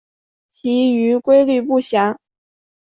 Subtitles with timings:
[0.49, 2.19] 其余规则不详。